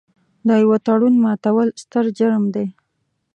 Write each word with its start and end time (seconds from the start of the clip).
د 0.47 0.49
یوه 0.63 0.77
تړون 0.85 1.15
ماتول 1.25 1.67
ستر 1.81 2.05
جرم 2.17 2.43
دی. 2.55 2.67